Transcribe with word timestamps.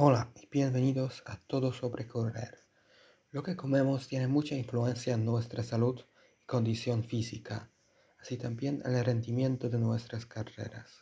Hola 0.00 0.30
y 0.36 0.46
bienvenidos 0.46 1.24
a 1.26 1.38
Todo 1.38 1.72
sobre 1.72 2.06
Correr. 2.06 2.64
Lo 3.32 3.42
que 3.42 3.56
comemos 3.56 4.06
tiene 4.06 4.28
mucha 4.28 4.54
influencia 4.54 5.14
en 5.14 5.24
nuestra 5.24 5.64
salud 5.64 6.00
y 6.40 6.46
condición 6.46 7.02
física, 7.02 7.72
así 8.20 8.36
también 8.36 8.80
en 8.84 8.94
el 8.94 9.04
rendimiento 9.04 9.68
de 9.68 9.80
nuestras 9.80 10.24
carreras. 10.24 11.00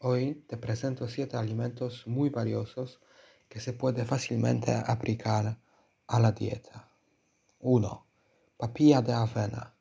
Hoy 0.00 0.44
te 0.46 0.58
presento 0.58 1.08
siete 1.08 1.38
alimentos 1.38 2.06
muy 2.06 2.28
valiosos 2.28 3.00
que 3.48 3.58
se 3.58 3.72
puede 3.72 4.04
fácilmente 4.04 4.74
aplicar 4.74 5.58
a 6.06 6.20
la 6.20 6.32
dieta. 6.32 6.90
1. 7.60 8.06
Papilla 8.58 9.00
de 9.00 9.14
avena. 9.14 9.76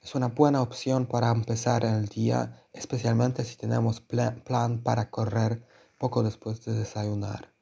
Es 0.00 0.14
una 0.14 0.28
buena 0.28 0.62
opción 0.62 1.04
para 1.04 1.30
empezar 1.30 1.84
el 1.84 2.06
día, 2.06 2.64
especialmente 2.72 3.44
si 3.44 3.56
tenemos 3.56 4.00
plan 4.00 4.80
para 4.82 5.10
correr 5.10 5.66
poco 5.98 6.22
después 6.22 6.64
de 6.64 6.72
desayunar. 6.72 7.53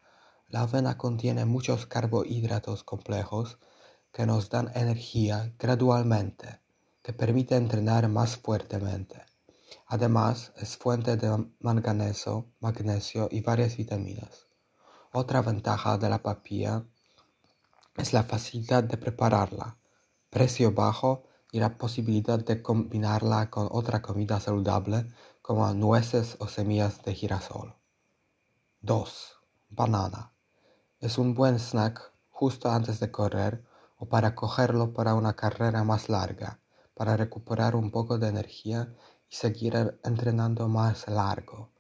La 0.53 0.65
avena 0.65 0.99
contiene 0.99 1.47
muchos 1.47 1.87
carbohidratos 1.87 2.85
complejos 2.85 3.57
que 4.13 4.27
nos 4.27 4.51
dan 4.51 4.71
energía 4.75 5.55
gradualmente, 5.59 6.61
que 7.03 7.15
permite 7.15 7.57
entrenar 7.57 8.07
más 8.11 8.37
fuertemente. 8.37 9.23
Además, 9.87 10.53
es 10.59 10.77
fuente 10.77 11.17
de 11.17 11.47
manganeso, 11.61 12.45
magnesio 12.61 13.29
y 13.31 13.41
varias 13.41 13.79
vitaminas. 13.79 14.47
Otra 15.11 15.41
ventaja 15.41 15.97
de 15.97 16.11
la 16.11 16.23
papilla 16.23 16.85
es 17.97 18.13
la 18.13 18.23
facilidad 18.23 18.85
de 18.85 18.99
prepararla, 18.99 19.79
precio 20.29 20.73
bajo 20.73 21.23
y 21.51 21.61
la 21.61 21.79
posibilidad 21.79 22.39
de 22.39 22.61
combinarla 22.61 23.49
con 23.49 23.71
otra 23.73 24.03
comida 24.03 24.39
saludable 24.39 25.11
como 25.41 25.73
nueces 25.73 26.37
o 26.41 26.47
semillas 26.47 27.03
de 27.05 27.15
girasol. 27.15 27.75
2. 28.83 29.33
Banana. 29.71 30.32
Es 31.03 31.19
un 31.19 31.35
buen 31.35 31.59
snack 31.59 32.13
justo 32.31 32.71
antes 32.71 33.01
de 33.01 33.11
correr 33.11 33.65
o 33.99 34.07
para 34.07 34.37
cogerlo 34.37 34.95
para 34.95 35.17
una 35.17 35.35
carrera 35.35 35.83
más 35.83 36.09
larga, 36.09 36.61
para 36.95 37.17
recuperar 37.17 37.75
un 37.75 37.91
poco 37.91 38.19
de 38.19 38.29
energía 38.29 38.95
y 39.29 39.35
seguir 39.35 39.99
entrenando 40.05 40.69
más 40.69 41.09
largo. 41.09 41.71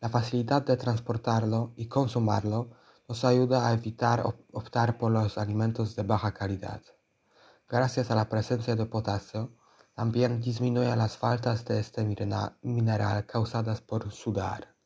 La 0.00 0.08
facilidad 0.08 0.62
de 0.62 0.76
transportarlo 0.76 1.72
y 1.76 1.86
consumirlo 1.86 2.70
nos 3.08 3.24
ayuda 3.24 3.66
a 3.66 3.72
evitar 3.72 4.22
optar 4.52 4.98
por 4.98 5.10
los 5.10 5.36
alimentos 5.36 5.96
de 5.96 6.04
baja 6.04 6.32
calidad. 6.32 6.80
Gracias 7.68 8.12
a 8.12 8.14
la 8.14 8.28
presencia 8.28 8.76
de 8.76 8.86
potasio, 8.86 9.50
también 9.96 10.40
disminuye 10.40 10.94
las 10.94 11.16
faltas 11.16 11.64
de 11.64 11.80
este 11.80 12.04
mineral 12.04 13.26
causadas 13.26 13.80
por 13.80 14.12
sudar. 14.12 14.76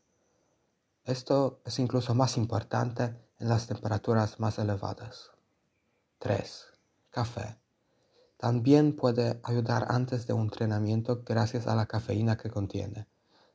Esto 1.05 1.61
es 1.67 1.79
incluso 1.79 2.15
más 2.15 2.39
importante 2.39 3.23
las 3.49 3.67
temperaturas 3.67 4.41
más 4.41 4.59
elevadas. 4.59 5.31
3. 6.19 6.67
Café. 7.11 7.59
También 8.39 8.97
puede 8.97 9.39
ayudar 9.43 9.87
antes 9.91 10.27
de 10.27 10.33
un 10.33 10.45
entrenamiento 10.45 11.23
gracias 11.25 11.67
a 11.67 11.75
la 11.75 11.87
cafeína 11.87 12.37
que 12.37 12.51
contiene. 12.51 13.07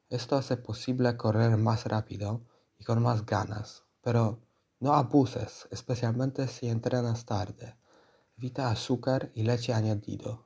Esto 0.08 0.36
hace 0.36 0.58
posible 0.58 1.18
correr 1.18 1.58
más 1.58 1.86
rápido 1.86 2.44
y 2.78 2.84
con 2.84 3.02
más 3.02 3.26
ganas, 3.26 3.84
pero 4.02 4.40
no 4.80 4.94
abuses, 4.94 5.68
especialmente 5.72 6.48
si 6.48 6.70
entrenas 6.70 7.26
tarde. 7.26 7.76
Evita 8.38 8.70
azúcar 8.70 9.32
y 9.34 9.44
leche 9.44 9.74
añadido. 9.74 10.46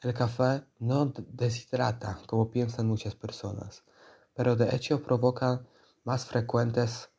El 0.00 0.14
café 0.14 0.64
no 0.80 1.12
deshidrata 1.28 2.18
como 2.26 2.50
piensan 2.50 2.88
muchas 2.88 3.14
personas, 3.14 3.84
pero 4.34 4.56
de 4.56 4.74
hecho 4.74 5.02
provoca 5.02 5.64
más 6.02 6.26
frecuentes 6.26 7.10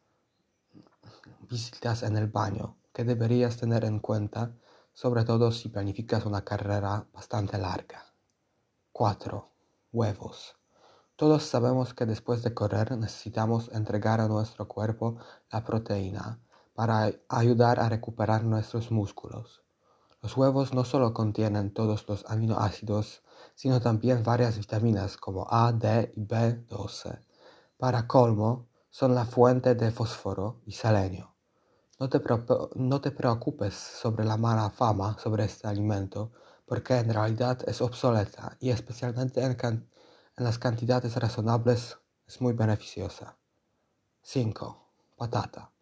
visitas 1.51 2.01
en 2.03 2.15
el 2.15 2.27
baño 2.27 2.77
que 2.93 3.03
deberías 3.03 3.57
tener 3.57 3.83
en 3.83 3.99
cuenta, 3.99 4.55
sobre 4.93 5.25
todo 5.25 5.51
si 5.51 5.67
planificas 5.67 6.25
una 6.25 6.45
carrera 6.45 7.05
bastante 7.13 7.57
larga. 7.57 8.05
4. 8.93 9.49
Huevos. 9.91 10.55
Todos 11.17 11.43
sabemos 11.43 11.93
que 11.93 12.05
después 12.05 12.41
de 12.41 12.53
correr 12.53 12.97
necesitamos 12.97 13.69
entregar 13.73 14.21
a 14.21 14.29
nuestro 14.29 14.67
cuerpo 14.67 15.17
la 15.51 15.63
proteína 15.63 16.39
para 16.73 17.11
ayudar 17.27 17.81
a 17.81 17.89
recuperar 17.89 18.45
nuestros 18.45 18.89
músculos. 18.89 19.61
Los 20.21 20.37
huevos 20.37 20.73
no 20.73 20.85
solo 20.85 21.13
contienen 21.13 21.73
todos 21.73 22.07
los 22.07 22.25
aminoácidos, 22.29 23.23
sino 23.55 23.81
también 23.81 24.23
varias 24.23 24.57
vitaminas 24.57 25.17
como 25.17 25.47
A, 25.49 25.73
D 25.73 26.13
y 26.15 26.25
B12. 26.25 27.19
Para 27.77 28.07
colmo, 28.07 28.67
son 28.89 29.15
la 29.15 29.25
fuente 29.25 29.73
de 29.75 29.91
fósforo 29.91 30.61
y 30.65 30.73
selenio. 30.73 31.30
No 32.01 32.09
te, 32.09 33.11
preocupes 33.11 33.75
sobre 33.75 34.25
la 34.25 34.35
mala 34.35 34.71
fama 34.71 35.19
sobre 35.19 35.43
este 35.43 35.67
alimento, 35.67 36.31
porque 36.65 36.97
en 36.97 37.13
realidad 37.13 37.59
es 37.67 37.79
obsoleta 37.79 38.57
y 38.59 38.71
especialmente 38.71 39.43
en, 39.43 39.87
las 40.37 40.57
cantidades 40.57 41.15
razonables 41.15 41.99
es 42.25 42.41
muy 42.41 42.53
beneficiosa. 42.53 43.37
5. 44.23 44.83
Patata. 45.15 45.73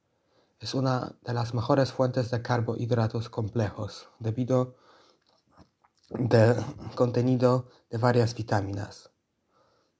Es 0.60 0.74
una 0.74 1.16
de 1.22 1.34
las 1.34 1.54
mejores 1.54 1.94
fuentes 1.94 2.30
de 2.32 2.42
carbohidratos 2.42 3.30
complejos 3.30 4.10
debido 4.20 4.76
al 6.10 6.66
contenido 6.96 7.70
de 7.90 7.98
varias 7.98 8.36
vitaminas. 8.36 9.10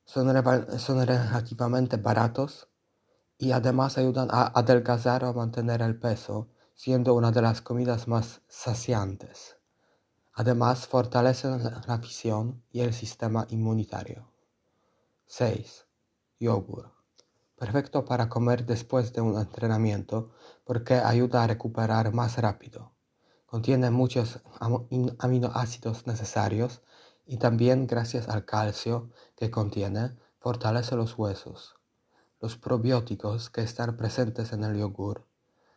Son 0.04 0.28
relativamente 0.28 1.96
baratos 1.96 2.68
y 3.42 3.54
además 3.54 3.98
ayudan 3.98 4.28
a 4.32 4.48
adelgazar 4.48 5.24
o 5.24 5.34
mantener 5.34 5.82
el 5.82 5.98
peso, 5.98 6.50
siendo 6.76 7.16
una 7.16 7.32
de 7.32 7.42
las 7.42 7.62
comidas 7.62 8.08
más 8.08 8.42
saciantes. 8.50 9.56
Además, 10.34 10.88
fortalecen 10.88 11.64
la 11.64 11.98
visión 11.98 12.64
y 12.70 12.82
el 12.82 12.94
sistema 12.94 13.48
inmunitario. 13.50 14.30
6. 15.26 15.88
Yogur. 16.38 16.92
Perfecto 17.56 18.04
para 18.04 18.28
comer 18.28 18.66
después 18.66 19.14
de 19.14 19.22
un 19.22 19.40
entrenamiento 19.40 20.32
porque 20.66 20.96
ayuda 20.96 21.44
a 21.44 21.48
recuperar 21.48 22.14
más 22.14 22.38
rápido. 22.38 22.94
Contiene 23.46 23.90
muchos 23.90 24.42
aminoácidos 25.18 26.08
necesarios 26.08 26.82
y 27.26 27.38
también 27.38 27.88
gracias 27.88 28.28
al 28.28 28.44
calcio 28.44 29.12
que 29.36 29.50
contiene 29.50 30.18
fortalece 30.40 30.96
los 30.96 31.18
huesos. 31.18 31.79
Los 32.42 32.56
probióticos 32.56 33.50
que 33.50 33.62
están 33.62 33.98
presentes 33.98 34.54
en 34.54 34.64
el 34.64 34.78
yogur 34.78 35.26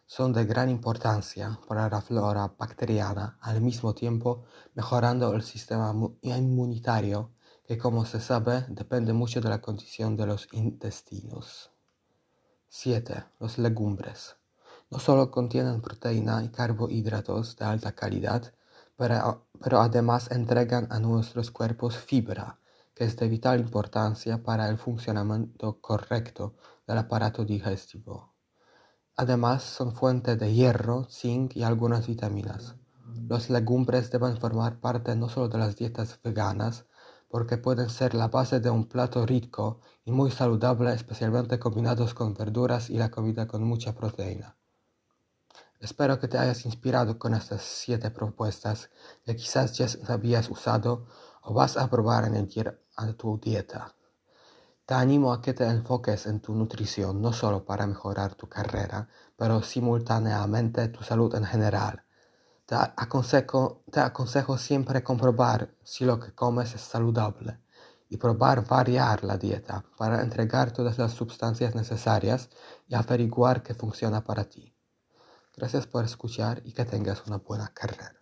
son 0.06 0.32
de 0.32 0.44
gran 0.44 0.70
importancia 0.70 1.58
para 1.66 1.88
la 1.88 2.00
flora 2.00 2.54
bacteriana, 2.56 3.36
al 3.40 3.60
mismo 3.60 3.94
tiempo 3.94 4.44
mejorando 4.74 5.34
el 5.34 5.42
sistema 5.42 5.92
inmunitario, 6.22 7.32
que 7.66 7.78
como 7.78 8.04
se 8.04 8.20
sabe 8.20 8.64
depende 8.68 9.12
mucho 9.12 9.40
de 9.40 9.48
la 9.48 9.60
condición 9.60 10.16
de 10.16 10.26
los 10.26 10.46
intestinos. 10.52 11.72
7. 12.68 13.24
Los 13.40 13.58
legumbres. 13.58 14.36
No 14.88 15.00
solo 15.00 15.32
contienen 15.32 15.82
proteína 15.82 16.44
y 16.44 16.50
carbohidratos 16.50 17.56
de 17.56 17.64
alta 17.64 17.90
calidad, 17.90 18.54
pero, 18.96 19.46
pero 19.60 19.80
además 19.80 20.30
entregan 20.30 20.86
a 20.92 21.00
nuestros 21.00 21.50
cuerpos 21.50 21.96
fibra, 21.96 22.60
que 22.94 23.04
es 23.04 23.16
de 23.16 23.28
vital 23.28 23.60
importancia 23.60 24.42
para 24.42 24.68
el 24.68 24.78
funcionamiento 24.78 25.80
correcto 25.80 26.56
del 26.86 26.98
aparato 26.98 27.44
digestivo. 27.44 28.34
Además, 29.16 29.62
son 29.62 29.94
fuente 29.94 30.36
de 30.36 30.52
hierro, 30.52 31.04
zinc 31.10 31.56
y 31.56 31.62
algunas 31.62 32.06
vitaminas. 32.06 32.76
Los 33.28 33.50
legumbres 33.50 34.10
deben 34.10 34.36
formar 34.38 34.80
parte 34.80 35.14
no 35.16 35.28
solo 35.28 35.48
de 35.48 35.58
las 35.58 35.76
dietas 35.76 36.18
veganas, 36.22 36.86
porque 37.28 37.56
pueden 37.56 37.88
ser 37.88 38.14
la 38.14 38.28
base 38.28 38.60
de 38.60 38.68
un 38.68 38.86
plato 38.86 39.24
rico 39.24 39.80
y 40.04 40.12
muy 40.12 40.30
saludable, 40.30 40.92
especialmente 40.92 41.58
combinados 41.58 42.12
con 42.14 42.34
verduras 42.34 42.90
y 42.90 42.98
la 42.98 43.10
comida 43.10 43.46
con 43.46 43.64
mucha 43.64 43.94
proteína. 43.94 44.56
Espero 45.80 46.20
que 46.20 46.28
te 46.28 46.38
hayas 46.38 46.64
inspirado 46.64 47.18
con 47.18 47.34
estas 47.34 47.62
siete 47.62 48.10
propuestas 48.10 48.90
que 49.24 49.34
quizás 49.34 49.72
ya 49.72 49.86
habías 50.12 50.48
usado 50.48 51.06
o 51.42 51.54
vas 51.54 51.76
a 51.76 51.90
probar 51.90 52.24
en 52.24 52.36
a 52.96 53.12
tu 53.12 53.38
dieta. 53.38 53.94
Te 54.84 54.94
animo 54.94 55.32
a 55.32 55.40
que 55.40 55.54
te 55.54 55.64
enfoques 55.64 56.26
en 56.26 56.40
tu 56.40 56.54
nutrición 56.54 57.22
no 57.22 57.32
solo 57.32 57.64
para 57.64 57.86
mejorar 57.86 58.34
tu 58.34 58.48
carrera, 58.48 59.08
pero 59.36 59.62
simultáneamente 59.62 60.88
tu 60.88 61.04
salud 61.04 61.34
en 61.34 61.44
general. 61.44 62.04
Te 62.66 62.74
aconsejo, 62.74 63.84
te 63.90 64.00
aconsejo 64.00 64.58
siempre 64.58 65.02
comprobar 65.02 65.74
si 65.82 66.04
lo 66.04 66.18
que 66.18 66.34
comes 66.34 66.74
es 66.74 66.80
saludable 66.80 67.60
y 68.08 68.16
probar 68.16 68.66
variar 68.66 69.24
la 69.24 69.38
dieta 69.38 69.84
para 69.96 70.20
entregar 70.20 70.72
todas 70.72 70.98
las 70.98 71.12
sustancias 71.12 71.74
necesarias 71.74 72.50
y 72.88 72.94
averiguar 72.94 73.62
qué 73.62 73.74
funciona 73.74 74.22
para 74.22 74.44
ti. 74.44 74.76
Gracias 75.56 75.86
por 75.86 76.04
escuchar 76.04 76.60
y 76.64 76.72
que 76.72 76.84
tengas 76.84 77.26
una 77.26 77.38
buena 77.38 77.68
carrera. 77.74 78.21